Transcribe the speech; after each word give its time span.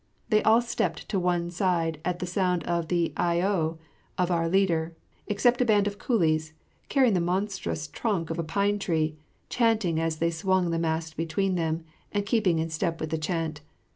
They 0.29 0.41
all 0.41 0.63
stepped 0.63 1.07
to 1.09 1.19
one 1.19 1.51
side 1.51 1.99
at 2.03 2.17
the 2.17 2.25
sound 2.25 2.63
of 2.63 2.87
the 2.87 3.13
Ah 3.17 3.33
yo 3.33 3.77
of 4.17 4.31
our 4.31 4.49
leader, 4.49 4.95
except 5.27 5.61
a 5.61 5.65
band 5.65 5.85
of 5.85 5.99
coolies 5.99 6.53
carrying 6.89 7.13
the 7.13 7.19
monstrous 7.21 7.85
trunk 7.87 8.31
of 8.31 8.39
a 8.39 8.43
pine 8.43 8.79
tree, 8.79 9.15
chanting 9.49 9.99
as 9.99 10.17
they 10.17 10.31
swung 10.31 10.71
the 10.71 10.79
mast 10.79 11.15
between 11.17 11.53
them, 11.53 11.83
and 12.11 12.25
keeping 12.25 12.67
step 12.71 12.99
with 12.99 13.11
the 13.11 13.19
chant. 13.19 13.61